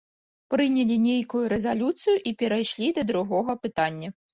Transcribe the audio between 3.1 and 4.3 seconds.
другога пытання.